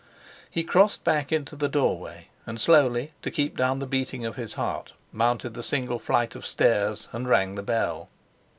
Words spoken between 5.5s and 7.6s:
the single flight of stairs and rang